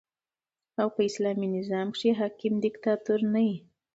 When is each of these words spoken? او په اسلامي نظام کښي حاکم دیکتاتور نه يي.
او 0.81 0.87
په 0.95 1.01
اسلامي 1.09 1.47
نظام 1.57 1.87
کښي 1.93 2.11
حاکم 2.19 2.53
دیکتاتور 2.65 3.19
نه 3.33 3.41
يي. 3.49 3.57